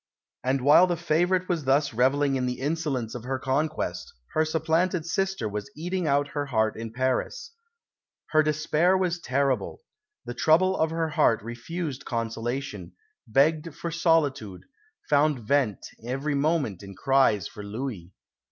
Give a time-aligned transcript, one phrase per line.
[0.43, 5.05] And while the favourite was thus revelling in the insolence of her conquest, her supplanted
[5.05, 7.51] sister was eating out her heart in Paris.
[8.31, 9.83] "Her despair was terrible;
[10.25, 12.93] the trouble of her heart refused consolation,
[13.27, 14.63] begged for solitude,
[15.07, 18.11] found vent every moment in cries for Louis.